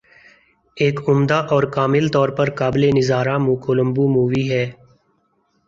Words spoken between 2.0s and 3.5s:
طور پر قابل نظارہ